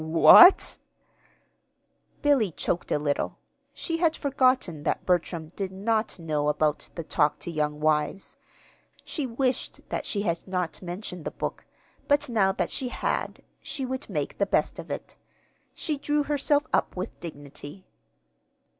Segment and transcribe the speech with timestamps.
[0.01, 0.79] "The w what?"
[2.23, 3.37] Billy choked a little.
[3.71, 8.39] She had forgotten that Bertram did not know about the "Talk to Young Wives."
[9.05, 11.67] She wished that she had not mentioned the book,
[12.07, 15.15] but now that she had, she would make the best of it.
[15.75, 17.85] She drew herself up with dignity.